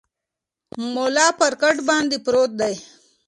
[0.93, 2.75] ملا پر کټ باندې پروت دی.